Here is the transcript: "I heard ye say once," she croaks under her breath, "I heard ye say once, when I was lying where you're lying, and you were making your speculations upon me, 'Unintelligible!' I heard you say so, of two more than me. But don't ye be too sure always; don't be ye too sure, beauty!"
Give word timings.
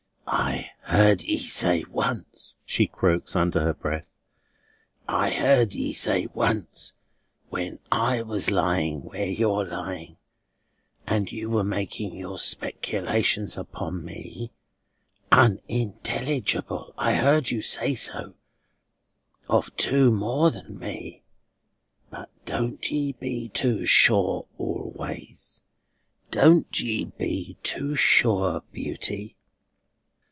"I 0.33 0.71
heard 0.95 1.23
ye 1.23 1.37
say 1.37 1.83
once," 1.91 2.55
she 2.65 2.85
croaks 2.87 3.35
under 3.35 3.59
her 3.61 3.73
breath, 3.73 4.13
"I 5.07 5.29
heard 5.29 5.73
ye 5.75 5.91
say 5.93 6.27
once, 6.33 6.93
when 7.49 7.79
I 7.91 8.21
was 8.21 8.49
lying 8.51 9.01
where 9.03 9.27
you're 9.29 9.65
lying, 9.65 10.17
and 11.07 11.29
you 11.31 11.49
were 11.49 11.63
making 11.65 12.15
your 12.15 12.37
speculations 12.39 13.57
upon 13.57 14.03
me, 14.05 14.51
'Unintelligible!' 15.33 16.93
I 16.97 17.13
heard 17.15 17.51
you 17.51 17.61
say 17.61 17.93
so, 17.93 18.33
of 19.49 19.75
two 19.77 20.11
more 20.11 20.49
than 20.51 20.77
me. 20.79 21.23
But 22.09 22.29
don't 22.45 22.89
ye 22.91 23.11
be 23.13 23.47
too 23.49 23.85
sure 23.85 24.45
always; 24.57 25.61
don't 26.31 26.71
be 26.71 27.13
ye 27.19 27.57
too 27.63 27.95
sure, 27.95 28.63
beauty!" 28.73 29.35